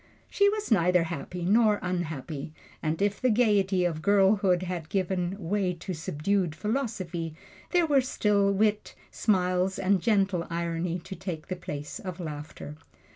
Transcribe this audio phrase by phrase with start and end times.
[0.31, 5.75] She was neither happy nor unhappy, and if the gaiety of girlhood had given way
[5.75, 7.35] to subdued philosophy,
[7.69, 12.77] there were still wit, smiles and gentle irony to take the place of laughter.